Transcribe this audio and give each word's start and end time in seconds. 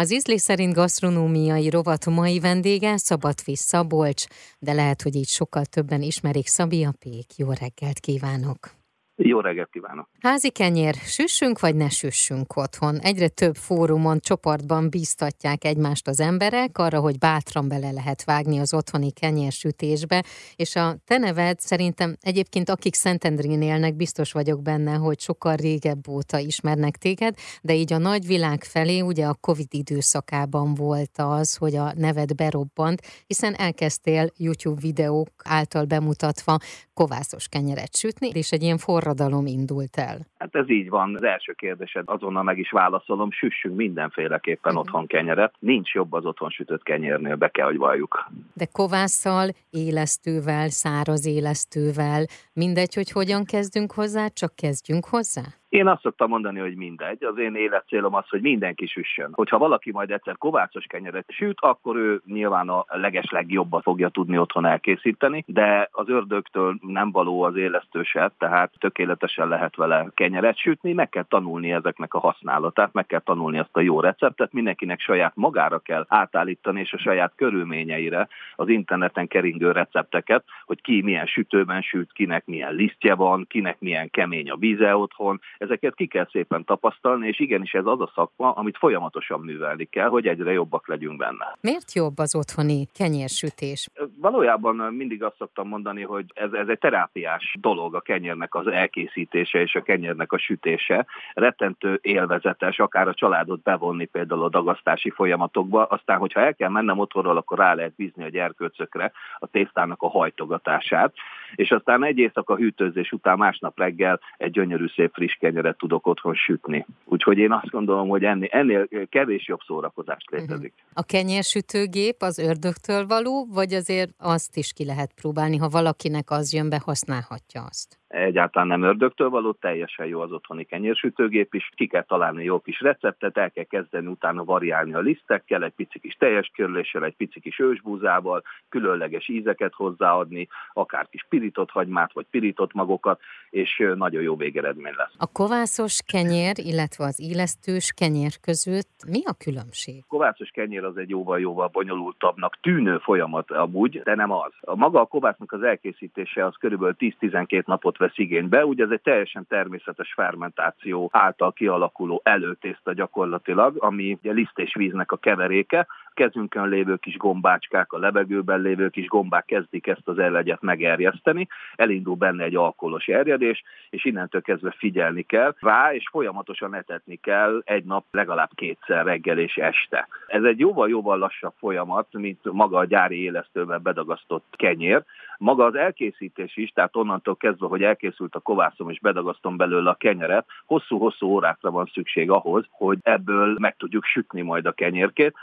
Az 0.00 0.12
ízlés 0.12 0.40
szerint 0.40 0.74
gasztronómiai 0.74 1.70
rovat 1.70 2.06
mai 2.06 2.38
vendége 2.38 2.96
Szabadfi 2.96 3.56
Szabolcs, 3.56 4.24
de 4.58 4.72
lehet, 4.72 5.02
hogy 5.02 5.14
így 5.14 5.28
sokkal 5.28 5.64
többen 5.64 6.02
ismerik 6.02 6.46
Szabi 6.46 6.84
a. 6.84 6.94
Jó 7.36 7.52
reggelt 7.52 7.98
kívánok! 7.98 8.79
Jó 9.22 9.40
reggelt 9.40 9.70
kívánok! 9.70 10.08
Házi 10.20 10.50
kenyér, 10.50 10.94
süssünk 10.94 11.60
vagy 11.60 11.74
ne 11.74 11.88
süssünk 11.88 12.56
otthon? 12.56 12.98
Egyre 12.98 13.28
több 13.28 13.56
fórumon, 13.56 14.20
csoportban 14.20 14.90
bíztatják 14.90 15.64
egymást 15.64 16.08
az 16.08 16.20
emberek 16.20 16.78
arra, 16.78 17.00
hogy 17.00 17.18
bátran 17.18 17.68
bele 17.68 17.90
lehet 17.90 18.24
vágni 18.24 18.58
az 18.58 18.74
otthoni 18.74 19.10
kenyérsütésbe, 19.10 20.24
és 20.56 20.76
a 20.76 20.96
te 21.04 21.18
neved 21.18 21.60
szerintem 21.60 22.16
egyébként 22.20 22.68
akik 22.68 22.94
Szentendrén 22.94 23.62
élnek, 23.62 23.94
biztos 23.94 24.32
vagyok 24.32 24.62
benne, 24.62 24.94
hogy 24.94 25.20
sokkal 25.20 25.56
régebb 25.56 26.08
óta 26.08 26.38
ismernek 26.38 26.96
téged, 26.96 27.34
de 27.62 27.74
így 27.74 27.92
a 27.92 27.98
nagy 27.98 28.26
világ 28.26 28.64
felé 28.64 29.00
ugye 29.00 29.26
a 29.26 29.34
Covid 29.34 29.74
időszakában 29.74 30.74
volt 30.74 31.16
az, 31.16 31.56
hogy 31.56 31.76
a 31.76 31.92
neved 31.96 32.34
berobbant, 32.34 33.00
hiszen 33.26 33.54
elkezdtél 33.54 34.30
YouTube 34.36 34.80
videók 34.80 35.30
által 35.44 35.84
bemutatva 35.84 36.58
kovászos 36.94 37.48
kenyeret 37.48 37.96
sütni, 37.96 38.28
és 38.28 38.52
egy 38.52 38.62
ilyen 38.62 38.78
forradalom 39.10 39.46
indult 39.46 39.96
el. 39.96 40.18
Hát 40.38 40.54
ez 40.54 40.70
így 40.70 40.88
van. 40.88 41.14
Az 41.14 41.22
első 41.22 41.52
kérdésed 41.52 42.02
azonnal 42.06 42.42
meg 42.42 42.58
is 42.58 42.70
válaszolom, 42.70 43.30
süssünk 43.30 43.76
mindenféleképpen 43.76 44.72
uh-huh. 44.72 44.86
otthon 44.86 45.06
kenyeret. 45.06 45.54
Nincs 45.58 45.92
jobb 45.92 46.12
az 46.12 46.24
otthon 46.24 46.50
sütött 46.50 46.82
kenyérnél, 46.82 47.36
be 47.36 47.48
kell, 47.48 47.66
hogy 47.66 47.76
valljuk. 47.76 48.30
De 48.54 48.66
kovásszal, 48.72 49.48
élesztővel, 49.70 50.68
száraz 50.68 51.26
élesztővel, 51.26 52.24
mindegy, 52.52 52.94
hogy 52.94 53.10
hogyan 53.10 53.44
kezdünk 53.44 53.92
hozzá, 53.92 54.26
csak 54.26 54.54
kezdjünk 54.54 55.06
hozzá? 55.06 55.59
Én 55.70 55.86
azt 55.86 56.02
szoktam 56.02 56.28
mondani, 56.28 56.58
hogy 56.58 56.76
mindegy. 56.76 57.24
Az 57.24 57.38
én 57.38 57.54
életcélom 57.54 58.14
az, 58.14 58.28
hogy 58.28 58.40
mindenki 58.40 58.86
süssön. 58.86 59.30
Hogyha 59.32 59.58
valaki 59.58 59.92
majd 59.92 60.10
egyszer 60.10 60.36
kovácsos 60.38 60.84
kenyeret 60.84 61.24
süt, 61.28 61.56
akkor 61.60 61.96
ő 61.96 62.20
nyilván 62.26 62.68
a 62.68 62.84
leges 62.88 63.30
legjobbat 63.30 63.82
fogja 63.82 64.08
tudni 64.08 64.38
otthon 64.38 64.66
elkészíteni, 64.66 65.44
de 65.46 65.88
az 65.92 66.08
ördögtől 66.08 66.78
nem 66.80 67.10
való 67.10 67.42
az 67.42 67.56
élesztőse, 67.56 68.32
tehát 68.38 68.72
tökéletesen 68.78 69.48
lehet 69.48 69.76
vele 69.76 70.06
kenyeret 70.14 70.58
sütni, 70.58 70.92
meg 70.92 71.08
kell 71.08 71.24
tanulni 71.28 71.72
ezeknek 71.72 72.14
a 72.14 72.18
használatát, 72.18 72.92
meg 72.92 73.06
kell 73.06 73.20
tanulni 73.20 73.58
azt 73.58 73.76
a 73.76 73.80
jó 73.80 74.00
receptet, 74.00 74.52
mindenkinek 74.52 75.00
saját 75.00 75.36
magára 75.36 75.78
kell 75.78 76.04
átállítani, 76.08 76.80
és 76.80 76.92
a 76.92 76.98
saját 76.98 77.32
körülményeire 77.36 78.28
az 78.56 78.68
interneten 78.68 79.26
keringő 79.26 79.72
recepteket, 79.72 80.44
hogy 80.64 80.80
ki 80.80 81.02
milyen 81.02 81.26
sütőben 81.26 81.82
süt, 81.82 82.12
kinek 82.12 82.46
milyen 82.46 82.74
lisztje 82.74 83.14
van, 83.14 83.46
kinek 83.48 83.80
milyen 83.80 84.10
kemény 84.10 84.50
a 84.50 84.56
víze 84.56 84.96
otthon, 84.96 85.40
ezeket 85.60 85.94
ki 85.94 86.06
kell 86.06 86.28
szépen 86.30 86.64
tapasztalni, 86.64 87.28
és 87.28 87.40
igenis 87.40 87.72
ez 87.72 87.86
az 87.86 88.00
a 88.00 88.10
szakma, 88.14 88.50
amit 88.50 88.76
folyamatosan 88.76 89.40
művelni 89.40 89.84
kell, 89.84 90.08
hogy 90.08 90.26
egyre 90.26 90.52
jobbak 90.52 90.88
legyünk 90.88 91.18
benne. 91.18 91.56
Miért 91.60 91.92
jobb 91.92 92.18
az 92.18 92.34
otthoni 92.34 92.86
kenyérsütés? 92.94 93.88
Valójában 94.16 94.76
mindig 94.94 95.22
azt 95.22 95.36
szoktam 95.38 95.68
mondani, 95.68 96.02
hogy 96.02 96.24
ez, 96.34 96.52
ez 96.52 96.68
egy 96.68 96.78
terápiás 96.78 97.56
dolog 97.60 97.94
a 97.94 98.00
kenyérnek 98.00 98.54
az 98.54 98.66
elkészítése 98.66 99.60
és 99.60 99.74
a 99.74 99.82
kenyérnek 99.82 100.32
a 100.32 100.38
sütése. 100.38 101.06
Rettentő 101.34 101.98
élvezetes, 102.02 102.78
akár 102.78 103.08
a 103.08 103.14
családot 103.14 103.62
bevonni 103.62 104.04
például 104.04 104.44
a 104.44 104.48
dagasztási 104.48 105.10
folyamatokba, 105.10 105.84
aztán, 105.84 106.18
hogyha 106.18 106.40
el 106.40 106.54
kell 106.54 106.70
mennem 106.70 106.98
otthonról, 106.98 107.36
akkor 107.36 107.58
rá 107.58 107.74
lehet 107.74 107.94
bízni 107.94 108.24
a 108.24 108.28
gyerkőcökre 108.28 109.12
a 109.38 109.46
tésztának 109.46 110.02
a 110.02 110.08
hajtogatását, 110.08 111.12
és 111.54 111.70
aztán 111.70 112.04
egy 112.04 112.18
éjszaka 112.18 112.56
hűtőzés 112.56 113.12
után 113.12 113.38
másnap 113.38 113.78
reggel 113.78 114.20
egy 114.36 114.50
gyönyörű 114.50 114.86
szép 114.86 115.12
friss 115.14 115.34
kenyeret 115.34 115.78
tudok 115.78 116.06
otthon 116.06 116.34
sütni. 116.34 116.86
Úgyhogy 117.04 117.38
én 117.38 117.52
azt 117.52 117.70
gondolom, 117.70 118.08
hogy 118.08 118.24
ennél, 118.24 118.48
ennél 118.50 118.88
kevés 119.08 119.48
jobb 119.48 119.60
szórakozás 119.66 120.24
mhm. 120.30 120.40
létezik. 120.40 120.74
A 120.92 121.02
kenyérsütőgép 121.02 122.16
az 122.18 122.38
ördögtől 122.38 123.06
való, 123.06 123.46
vagy 123.50 123.72
azért 123.72 124.10
azt 124.18 124.56
is 124.56 124.72
ki 124.72 124.84
lehet 124.84 125.12
próbálni, 125.14 125.56
ha 125.56 125.68
valakinek 125.68 126.30
az 126.30 126.54
jön 126.54 126.68
be, 126.68 126.80
használhatja 126.84 127.62
azt? 127.62 127.99
Egyáltalán 128.10 128.68
nem 128.68 128.82
ördögtől 128.82 129.28
való, 129.30 129.52
teljesen 129.52 130.06
jó 130.06 130.20
az 130.20 130.32
otthoni 130.32 130.64
kenyérsütőgép 130.64 131.54
is, 131.54 131.70
ki 131.76 131.86
kell 131.86 132.02
találni 132.02 132.44
jó 132.44 132.60
kis 132.60 132.80
receptet, 132.80 133.38
el 133.38 133.50
kell 133.50 133.64
kezdeni 133.64 134.06
utána 134.06 134.44
variálni 134.44 134.94
a 134.94 134.98
lisztekkel, 134.98 135.64
egy 135.64 135.72
pici 135.72 135.98
kis 135.98 136.14
teljes 136.14 136.50
körüléssel, 136.54 137.04
egy 137.04 137.16
pici 137.16 137.40
kis 137.40 137.58
ősbúzával, 137.58 138.42
különleges 138.68 139.28
ízeket 139.28 139.74
hozzáadni, 139.74 140.48
akár 140.72 141.08
kis 141.08 141.26
pirított 141.28 141.70
hagymát, 141.70 142.12
vagy 142.12 142.26
pirított 142.30 142.72
magokat, 142.72 143.20
és 143.50 143.82
nagyon 143.94 144.22
jó 144.22 144.36
végeredmény 144.36 144.94
lesz. 144.96 145.14
A 145.18 145.32
kovászos 145.32 146.00
kenyér, 146.06 146.54
illetve 146.56 147.04
az 147.04 147.20
illesztős 147.20 147.92
kenyér 147.96 148.32
között 148.40 149.04
mi 149.10 149.20
a 149.24 149.34
különbség? 149.38 150.02
A 150.02 150.08
kovászos 150.08 150.50
kenyér 150.50 150.84
az 150.84 150.96
egy 150.96 151.08
jóval-jóval 151.08 151.68
bonyolultabbnak 151.68 152.60
tűnő 152.60 152.98
folyamat 152.98 153.50
amúgy, 153.50 154.00
de 154.02 154.14
nem 154.14 154.30
az. 154.30 154.52
A 154.60 154.76
maga 154.76 155.00
a 155.00 155.04
kovásznak 155.06 155.52
az 155.52 155.62
elkészítése 155.62 156.46
az 156.46 156.54
körülbelül 156.58 156.96
10-12 156.98 157.66
napot 157.66 157.98
vesz 158.00 158.18
igénybe. 158.18 158.66
Ugye 158.66 158.84
ez 158.84 158.90
egy 158.90 159.00
teljesen 159.00 159.46
természetes 159.46 160.12
fermentáció 160.12 161.08
által 161.12 161.52
kialakuló 161.52 162.20
előtészta 162.24 162.92
gyakorlatilag, 162.92 163.76
ami 163.78 164.12
ugye 164.12 164.32
liszt 164.32 164.58
és 164.58 164.74
víznek 164.74 165.12
a 165.12 165.16
keveréke. 165.16 165.86
Kezünkön 166.14 166.68
lévő 166.68 166.96
kis 166.96 167.16
gombácskák, 167.16 167.92
a 167.92 167.98
levegőben 167.98 168.60
lévő 168.60 168.88
kis 168.88 169.06
gombák 169.06 169.44
kezdik 169.44 169.86
ezt 169.86 170.08
az 170.08 170.18
elegyet 170.18 170.62
megerjeszteni, 170.62 171.48
elindul 171.74 172.14
benne 172.14 172.44
egy 172.44 172.56
alkoholos 172.56 173.06
erjedés, 173.06 173.62
és 173.90 174.04
innentől 174.04 174.42
kezdve 174.42 174.74
figyelni 174.78 175.22
kell 175.22 175.54
rá, 175.60 175.94
és 175.94 176.08
folyamatosan 176.10 176.74
etetni 176.74 177.16
kell 177.16 177.62
egy 177.64 177.84
nap 177.84 178.04
legalább 178.10 178.50
kétszer 178.54 179.04
reggel 179.04 179.38
és 179.38 179.56
este. 179.56 180.08
Ez 180.26 180.42
egy 180.42 180.58
jóval-jóval 180.58 181.18
lassabb 181.18 181.54
folyamat, 181.58 182.06
mint 182.12 182.52
maga 182.52 182.78
a 182.78 182.84
gyári 182.84 183.22
élesztővel 183.22 183.78
bedagasztott 183.78 184.54
kenyér. 184.56 185.02
Maga 185.38 185.64
az 185.64 185.74
elkészítés 185.74 186.56
is, 186.56 186.70
tehát 186.70 186.96
onnantól 186.96 187.36
kezdve, 187.36 187.66
hogy 187.66 187.82
elkészült 187.82 188.34
a 188.34 188.40
kovászom 188.40 188.90
és 188.90 189.00
bedagasztom 189.00 189.56
belőle 189.56 189.90
a 189.90 189.94
kenyeret, 189.94 190.46
hosszú-hosszú 190.66 191.26
órákra 191.26 191.70
van 191.70 191.90
szükség 191.92 192.30
ahhoz, 192.30 192.66
hogy 192.70 192.98
ebből 193.02 193.56
meg 193.58 193.76
tudjuk 193.76 194.04
sütni 194.04 194.42
majd 194.42 194.66
a 194.66 194.72
kenyérkét, 194.72 195.34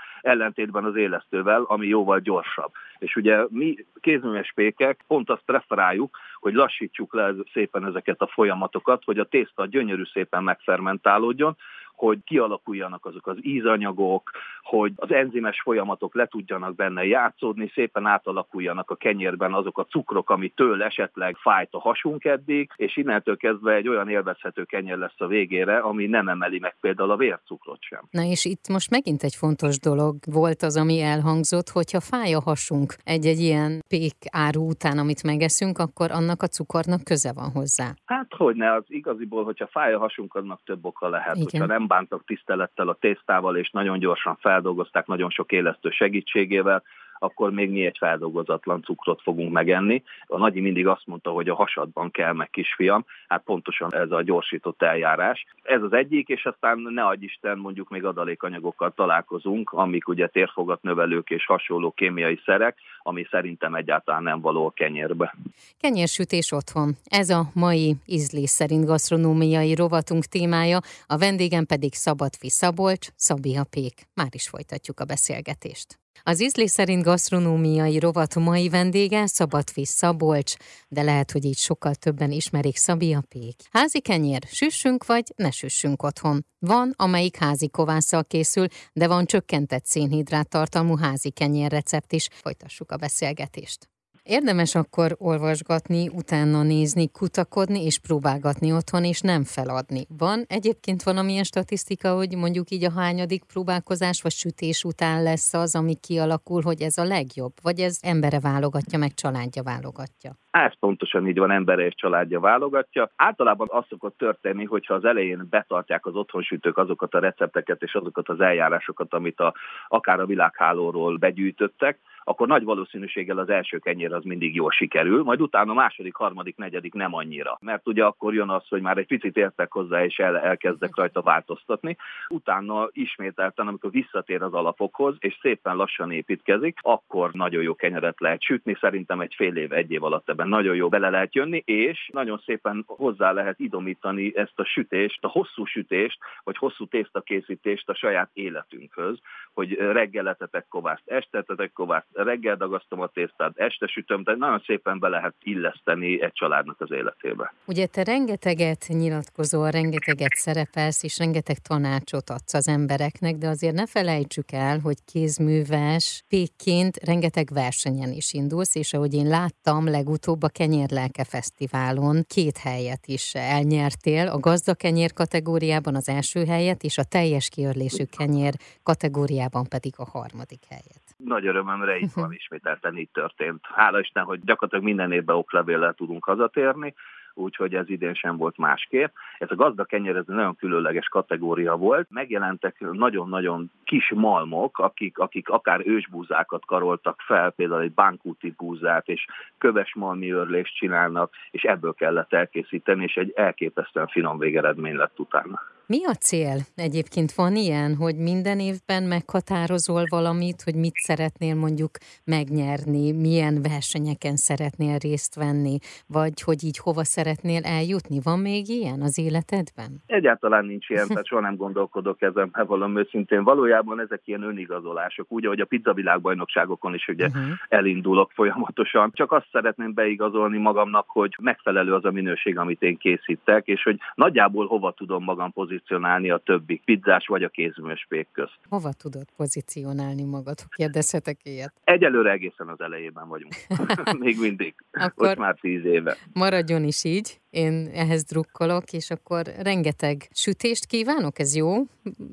ellentétben 0.58 0.84
az 0.84 0.96
élesztővel, 0.96 1.64
ami 1.64 1.88
jóval 1.88 2.20
gyorsabb. 2.20 2.72
És 2.98 3.16
ugye 3.16 3.46
mi 3.50 3.86
kézműves 4.00 4.52
pékek 4.56 5.04
pont 5.08 5.30
azt 5.30 5.46
preferáljuk, 5.46 6.18
hogy 6.40 6.54
lassítsuk 6.54 7.14
le 7.14 7.34
szépen 7.54 7.86
ezeket 7.86 8.22
a 8.22 8.28
folyamatokat, 8.28 9.04
hogy 9.06 9.20
a 9.20 9.26
tészta 9.26 9.66
gyönyörű 9.66 10.04
szépen 10.14 10.44
megfermentálódjon, 10.44 11.58
hogy 11.98 12.20
kialakuljanak 12.24 13.06
azok 13.06 13.28
az 13.28 13.38
ízanyagok, 13.42 14.32
hogy 14.62 14.94
az 14.96 15.12
enzimes 15.12 15.62
folyamatok 15.62 16.16
le 16.16 16.26
tudjanak 16.26 16.76
benne 16.76 17.06
játszódni, 17.06 17.72
szépen 17.74 18.06
átalakuljanak 18.06 18.92
a 18.92 18.96
kenyérben 18.96 19.54
azok 19.54 19.78
a 19.78 19.86
cukrok, 19.86 20.30
ami 20.30 20.50
től 20.50 20.84
esetleg 20.84 21.36
fájt 21.36 21.70
a 21.72 21.80
hasunk 21.80 22.26
eddig, 22.26 22.72
és 22.76 22.98
innentől 22.98 23.38
kezdve 23.38 23.74
egy 23.74 23.88
olyan 23.88 24.10
élvezhető 24.10 24.64
kenyér 24.64 24.98
lesz 24.98 25.22
a 25.22 25.28
végére, 25.28 25.78
ami 25.78 26.06
nem 26.06 26.28
emeli 26.28 26.60
meg 26.60 26.76
például 26.82 27.12
a 27.12 27.18
vércukrot 27.18 27.82
sem. 27.82 28.08
Na 28.12 28.22
és 28.24 28.46
itt 28.46 28.68
most 28.68 28.90
megint 28.90 29.24
egy 29.24 29.36
fontos 29.36 29.80
dolog 29.80 30.16
volt 30.26 30.62
az, 30.62 30.78
ami 30.78 31.02
elhangzott, 31.02 31.70
hogyha 31.70 32.00
fáj 32.00 32.34
a 32.34 32.42
hasunk 32.42 32.96
egy-egy 33.04 33.40
ilyen 33.40 33.84
pék 33.88 34.16
áru 34.32 34.68
után, 34.68 34.98
amit 34.98 35.24
megeszünk, 35.24 35.78
akkor 35.78 36.12
annak 36.12 36.42
a 36.42 36.48
cukornak 36.48 37.04
köze 37.04 37.34
van 37.34 37.52
hozzá. 37.52 37.94
Hát 38.06 38.34
hogy 38.38 38.56
ne, 38.56 38.74
az 38.74 38.84
igaziból, 38.88 39.44
hogyha 39.44 39.68
fáj 39.68 39.94
a 39.94 40.00
hasunk, 40.00 40.36
annak 40.36 40.60
több 40.66 40.86
oka 40.86 41.10
lehet. 41.10 41.36
Igen. 41.36 41.48
Hogyha 41.50 41.66
nem 41.66 41.87
bántak 41.88 42.26
tisztelettel 42.26 42.88
a 42.88 42.98
tésztával, 43.00 43.58
és 43.58 43.70
nagyon 43.70 44.00
gyorsan 44.00 44.38
feldolgozták 44.40 45.06
nagyon 45.08 45.30
sok 45.30 45.52
élesztő 45.52 45.90
segítségével, 45.90 46.84
akkor 47.20 47.52
még 47.52 47.70
mi 47.70 47.86
egy 47.86 47.98
feldolgozatlan 47.98 48.82
cukrot 48.84 49.22
fogunk 49.22 49.52
megenni. 49.52 50.04
A 50.28 50.38
nagyi 50.38 50.60
mindig 50.60 50.88
azt 50.88 51.06
mondta, 51.06 51.30
hogy 51.30 51.50
a 51.50 51.56
hasadban 51.56 52.12
kell 52.12 52.34
meg 52.34 52.50
kisfiam, 52.50 53.06
hát 53.28 53.44
pontosan 53.44 53.96
ez 53.96 54.12
a 54.12 54.22
gyorsított 54.22 54.82
eljárás. 54.82 55.46
Ez 55.64 55.82
az 55.82 55.94
egyik, 55.94 56.28
és 56.28 56.46
aztán 56.46 56.80
ne 56.80 57.06
adj 57.06 57.26
Isten, 57.26 57.58
mondjuk 57.58 57.90
még 57.90 58.06
adalékanyagokkal 58.06 58.94
találkozunk, 58.96 59.72
amik 59.72 60.08
ugye 60.08 60.28
térfogatnövelők 60.28 61.30
és 61.30 61.46
hasonló 61.46 61.92
kémiai 61.92 62.40
szerek, 62.46 62.78
ami 63.02 63.28
szerintem 63.30 63.76
egyáltalán 63.76 64.24
nem 64.24 64.42
való 64.42 64.66
a 64.66 64.72
kenyérbe. 64.72 65.36
Kenyérsütés 65.80 66.52
otthon. 66.52 66.96
Ez 67.04 67.30
a 67.30 67.44
mai 67.54 67.96
ízlés 68.06 68.50
szerint 68.50 68.86
gasztronómiai 68.86 69.76
rovatunk 69.76 70.24
témája, 70.24 70.80
a 71.08 71.18
vendégem 71.18 71.66
pedig 71.66 71.94
Szabadfi 71.94 72.50
Szabolcs, 72.50 73.08
Szabia 73.16 73.64
Pék. 73.70 73.94
Már 74.14 74.30
is 74.32 74.50
folytatjuk 74.50 75.00
a 75.00 75.06
beszélgetést. 75.06 76.00
Az 76.24 76.42
ízlés 76.42 76.72
szerint 76.72 77.04
gasztronómiai 77.04 78.00
rovat 78.00 78.36
mai 78.36 78.70
vendége 78.70 79.28
Szabadfi 79.28 79.86
Szabolcs, 79.86 80.54
de 80.88 81.02
lehet, 81.02 81.32
hogy 81.32 81.46
így 81.46 81.58
sokkal 81.58 81.96
többen 81.96 82.32
ismerik 82.32 82.76
Szabi 82.76 83.14
a 83.14 83.24
Pék. 83.30 83.56
Házi 83.72 84.00
kenyér, 84.00 84.42
süssünk 84.52 85.06
vagy 85.06 85.34
ne 85.36 85.52
süssünk 85.52 86.04
otthon. 86.04 86.46
Van, 86.60 86.94
amelyik 86.96 87.38
házi 87.38 87.70
kovásszal 87.70 88.24
készül, 88.24 88.68
de 88.94 89.08
van 89.08 89.26
csökkentett 89.26 89.86
szénhidrát 89.86 90.50
tartalmú 90.50 90.96
házi 90.96 91.30
kenyér 91.30 91.72
recept 91.72 92.14
is. 92.14 92.28
Folytassuk 92.32 92.92
a 92.92 92.98
beszélgetést. 92.98 93.90
Érdemes 94.30 94.76
akkor 94.76 95.16
olvasgatni, 95.18 96.08
utána 96.08 96.64
nézni, 96.64 97.12
kutakodni 97.12 97.86
és 97.86 98.00
próbálgatni 98.08 98.74
otthon, 98.74 99.04
és 99.04 99.22
nem 99.22 99.44
feladni. 99.44 100.02
Van 100.18 100.44
egyébként 100.48 101.04
valamilyen 101.04 101.44
statisztika, 101.44 102.16
hogy 102.16 102.36
mondjuk 102.38 102.70
így 102.70 102.84
a 102.84 102.92
hányadik 102.92 103.44
próbálkozás 103.54 104.22
vagy 104.22 104.32
sütés 104.32 104.84
után 104.84 105.24
lesz 105.24 105.54
az, 105.54 105.76
ami 105.76 105.96
kialakul, 106.08 106.62
hogy 106.62 106.82
ez 106.82 106.98
a 106.98 107.04
legjobb? 107.04 107.54
Vagy 107.62 107.80
ez 107.80 108.00
embere 108.02 108.40
válogatja, 108.40 108.98
meg 109.00 109.14
családja 109.14 109.64
válogatja? 109.64 110.32
Ez 110.52 110.80
pontosan 110.80 111.28
így 111.28 111.40
van, 111.40 111.52
embere 111.52 111.86
és 111.86 111.96
családja 111.96 112.40
válogatja. 112.40 113.10
Általában 113.16 113.68
az 113.72 113.86
szokott 113.90 114.18
történni, 114.18 114.66
hogyha 114.66 114.94
az 114.94 115.06
elején 115.06 115.48
betartják 115.50 116.06
az 116.06 116.16
otthonsütők 116.16 116.78
azokat 116.78 117.14
a 117.14 117.20
recepteket 117.20 117.82
és 117.82 117.94
azokat 117.94 118.30
az 118.30 118.40
eljárásokat, 118.40 119.14
amit 119.14 119.40
a, 119.40 119.54
akár 119.88 120.20
a 120.20 120.26
világhálóról 120.26 121.18
begyűjtöttek, 121.18 122.00
akkor 122.28 122.48
nagy 122.48 122.64
valószínűséggel 122.64 123.38
az 123.38 123.50
első 123.50 123.78
kenyér 123.78 124.14
az 124.14 124.24
mindig 124.24 124.56
jól 124.56 124.72
sikerül, 124.72 125.24
majd 125.24 125.42
utána 125.42 125.72
a 125.72 125.76
második, 125.76 126.16
harmadik, 126.16 126.56
negyedik 126.56 126.94
nem 126.94 127.14
annyira. 127.14 127.58
Mert 127.62 127.88
ugye 127.88 128.06
akkor 128.06 128.34
jön 128.34 128.50
az, 128.50 128.68
hogy 128.68 128.82
már 128.82 128.98
egy 128.98 129.08
picit 129.08 129.38
értek 129.38 129.72
hozzá, 129.72 130.04
és 130.04 130.18
el, 130.18 130.38
elkezdek 130.38 130.96
rajta 130.96 131.22
változtatni. 131.22 131.98
Utána 132.28 132.88
ismételten, 132.92 133.68
amikor 133.68 133.92
visszatér 133.92 134.42
az 134.42 134.54
alapokhoz, 134.54 135.16
és 135.20 135.38
szépen 135.42 135.76
lassan 135.76 136.12
építkezik, 136.12 136.78
akkor 136.82 137.32
nagyon 137.32 137.62
jó 137.62 137.76
kenyeret 137.76 138.20
lehet 138.20 138.42
sütni. 138.42 138.78
Szerintem 138.80 139.20
egy 139.20 139.34
fél 139.36 139.56
év, 139.56 139.72
egy 139.72 139.92
év 139.92 140.04
alatt 140.04 140.30
ebben 140.30 140.48
nagyon 140.48 140.76
jó 140.76 140.90
bele 140.90 141.10
lehet 141.10 141.36
jönni, 141.36 141.64
és 141.66 142.10
nagyon 142.14 142.42
szépen 142.46 142.84
hozzá 142.88 143.32
lehet 143.32 143.60
idomítani 143.60 144.38
ezt 144.38 144.60
a 144.60 144.66
sütést, 144.66 145.24
a 145.24 145.28
hosszú 145.28 145.66
sütést, 145.66 146.18
vagy 146.44 146.58
hosszú 146.58 146.86
tésztakészítést 146.86 147.90
a 147.90 147.96
saját 147.96 148.30
életünkhöz, 148.34 149.20
hogy 149.54 149.74
reggeletetek 149.74 150.66
kovászt, 150.70 151.08
estetetek 151.10 151.74
kovászt, 151.74 152.17
reggel 152.24 152.56
dagasztom 152.56 153.02
a 153.02 153.08
tésztát, 153.08 153.58
este 153.58 153.88
sütöm, 153.88 154.24
de 154.24 154.36
nagyon 154.36 154.64
szépen 154.66 155.00
be 155.00 155.08
lehet 155.08 155.36
illeszteni 155.42 156.22
egy 156.22 156.34
családnak 156.34 156.82
az 156.82 156.92
életébe. 156.92 157.54
Ugye 157.66 157.86
te 157.86 158.04
rengeteget 158.04 158.86
nyilatkozol, 158.88 159.70
rengeteget 159.70 160.34
szerepelsz, 160.34 161.04
és 161.04 161.18
rengeteg 161.18 161.58
tanácsot 161.58 162.30
adsz 162.30 162.54
az 162.54 162.68
embereknek, 162.68 163.36
de 163.36 163.48
azért 163.48 163.76
ne 163.76 163.88
felejtsük 163.88 164.52
el, 164.52 164.80
hogy 164.80 164.98
kézműves 165.06 166.24
pékként 166.28 166.98
rengeteg 167.06 167.48
versenyen 167.54 168.12
is 168.12 168.34
indulsz, 168.34 168.76
és 168.76 168.94
ahogy 168.94 169.14
én 169.14 169.28
láttam, 169.28 169.90
legutóbb 169.90 170.44
a 170.44 170.50
Kenyérlelke 170.50 171.24
Fesztiválon 171.24 172.24
két 172.28 172.58
helyet 172.58 173.06
is 173.06 173.34
elnyertél, 173.34 174.28
a 174.28 174.40
gazda 174.40 174.74
kenyér 174.74 175.14
kategóriában 175.14 175.96
az 175.96 176.10
első 176.10 176.46
helyet, 176.46 176.84
és 176.84 176.98
a 176.98 177.04
teljes 177.04 177.50
kiörlésű 177.50 178.04
kenyér 178.18 178.54
kategóriában 178.84 179.66
pedig 179.70 179.94
a 179.98 180.06
harmadik 180.06 180.64
helyet. 180.70 181.07
Nagy 181.18 181.48
örömömre 181.48 181.98
itt 181.98 182.14
van 182.14 182.34
ismételten 182.40 182.98
így 182.98 183.10
történt. 183.10 183.60
Hála 183.74 184.00
Isten, 184.00 184.24
hogy 184.24 184.40
gyakorlatilag 184.44 184.84
minden 184.84 185.12
évben 185.12 185.36
oklevéllel 185.36 185.94
tudunk 185.94 186.24
hazatérni, 186.24 186.94
úgyhogy 187.34 187.76
ez 187.76 187.90
idén 187.90 188.14
sem 188.14 188.38
volt 188.38 188.58
másképp. 188.58 189.14
Ez 189.38 189.52
a 189.52 189.56
gazda 189.56 189.86
kenyer, 189.86 190.16
ez 190.16 190.26
nagyon 190.26 190.56
különleges 190.56 191.08
kategória 191.08 191.76
volt. 191.76 192.08
Megjelentek 192.10 192.80
nagyon-nagyon 192.80 193.72
kis 193.84 194.12
malmok, 194.16 194.80
akik, 194.80 195.18
akik 195.18 195.50
akár 195.50 195.82
ősbúzákat 195.88 196.66
karoltak 196.66 197.22
fel, 197.22 197.50
például 197.50 197.82
egy 197.82 197.94
bankúti 197.94 198.54
búzát, 198.58 199.08
és 199.08 199.26
köves 199.58 199.96
malmi 199.96 200.32
örlést 200.32 200.76
csinálnak, 200.76 201.34
és 201.52 201.64
ebből 201.64 201.94
kellett 201.94 202.34
elkészíteni, 202.34 203.04
és 203.04 203.16
egy 203.16 203.32
elképesztően 203.36 204.08
finom 204.08 204.38
végeredmény 204.38 204.96
lett 204.96 205.20
utána. 205.20 205.62
Mi 205.90 206.06
a 206.06 206.14
cél? 206.14 206.58
Egyébként 206.76 207.32
van 207.32 207.56
ilyen, 207.56 207.96
hogy 207.96 208.16
minden 208.16 208.60
évben 208.60 209.04
meghatározol 209.04 210.04
valamit, 210.10 210.62
hogy 210.62 210.76
mit 210.76 210.96
szeretnél 210.96 211.56
mondjuk 211.56 211.92
megnyerni, 212.24 213.12
milyen 213.12 213.62
versenyeken 213.62 214.36
szeretnél 214.36 214.98
részt 214.98 215.36
venni, 215.36 215.78
vagy 216.08 216.42
hogy 216.42 216.64
így 216.64 216.78
hova 216.78 217.04
szeretnél 217.04 217.64
eljutni? 217.64 218.20
Van 218.24 218.40
még 218.40 218.68
ilyen 218.68 219.02
az 219.02 219.18
életedben? 219.20 219.92
Egyáltalán 220.06 220.66
nincs 220.66 220.90
ilyen, 220.90 221.08
tehát 221.12 221.26
soha 221.26 221.42
nem 221.42 221.56
gondolkodok 221.56 222.22
ezen, 222.22 222.50
ha 222.54 222.66
valami 222.66 223.00
őszintén. 223.00 223.44
Valójában 223.44 224.00
ezek 224.00 224.22
ilyen 224.26 224.44
önigazolások, 224.44 225.32
úgy, 225.32 225.46
ahogy 225.46 225.60
a 225.60 225.66
pizzavilágbajnokságokon 225.66 226.94
is 226.94 227.08
ugye 227.08 227.26
uh-huh. 227.26 227.44
elindulok 227.70 228.32
folyamatosan. 228.32 229.12
Csak 229.14 229.32
azt 229.32 229.48
szeretném 229.52 229.94
beigazolni 229.94 230.58
magamnak, 230.58 231.06
hogy 231.08 231.36
megfelelő 231.42 231.94
az 231.94 232.06
a 232.06 232.12
minőség, 232.12 232.58
amit 232.58 232.82
én 232.82 232.98
készítek, 232.98 233.68
és 233.68 233.84
hogy 233.84 234.00
nagyjából 234.16 234.68
hova 234.68 234.92
tudom 234.92 235.24
magam 235.24 235.52
pozícionálni 235.52 235.76
pozícionálni 235.78 236.30
a 236.30 236.38
többi 236.38 236.82
pizzás 236.86 237.26
vagy 237.28 237.44
a 237.44 237.50
kézműspék 237.50 238.28
közt. 238.32 238.60
Hova 238.70 238.94
tudod 238.94 239.26
pozícionálni 239.36 240.24
magad, 240.24 240.56
kérdezhetek 240.76 241.38
ilyet? 241.44 241.74
Egyelőre 241.84 242.32
egészen 242.32 242.68
az 242.68 242.82
elejében 242.82 243.28
vagyunk. 243.28 243.54
Még 244.20 244.40
mindig. 244.40 244.74
Akkor 244.92 245.26
Most 245.26 245.38
már 245.38 245.56
tíz 245.60 245.86
éve. 245.86 246.16
Maradjon 246.34 246.84
is 246.84 247.04
így. 247.04 247.40
Én 247.50 247.90
ehhez 247.94 248.24
drukkolok, 248.24 248.84
és 248.92 249.10
akkor 249.10 249.44
rengeteg 249.64 250.28
sütést 250.34 250.86
kívánok, 250.86 251.40
ez 251.40 251.56
jó? 251.56 251.76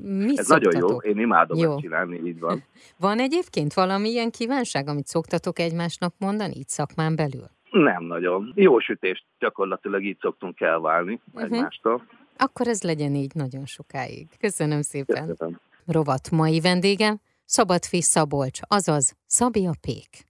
Mit 0.03 0.39
ez 0.39 0.47
szoktatok? 0.47 0.73
nagyon 0.73 0.91
jó, 0.91 1.11
én 1.11 1.19
imádom 1.19 1.59
jó. 1.59 1.71
ezt 1.71 1.81
csinálni, 1.81 2.21
így 2.25 2.39
van. 2.39 2.63
Van 3.07 3.19
egyébként 3.19 3.73
valami 3.75 4.09
ilyen 4.09 4.31
kívánság, 4.31 4.89
amit 4.89 5.07
szoktatok 5.07 5.59
egymásnak 5.59 6.15
mondani, 6.19 6.55
így 6.57 6.69
szakmán 6.69 7.17
belül? 7.17 7.47
Nem 7.71 8.05
nagyon. 8.05 8.53
Jó 8.55 8.79
sütést 8.79 9.25
gyakorlatilag 9.39 10.05
így 10.05 10.19
szoktunk 10.21 10.61
elválni 10.61 11.21
uh-huh. 11.33 11.43
egymástól. 11.43 12.03
Akkor 12.37 12.69
ez 12.69 12.83
legyen 12.83 13.15
így 13.15 13.35
nagyon 13.35 13.67
sokáig. 13.67 14.29
Köszönöm 14.39 14.83
szépen. 14.83 15.27
Köszönöm. 15.27 15.61
Rovat 15.87 16.31
mai 16.31 16.61
vendége, 16.61 17.21
Szabadfi 17.45 18.03
Szabolcs, 18.03 18.59
azaz 18.63 19.17
Szabi 19.27 19.67
a 19.67 19.75
Pék. 19.81 20.27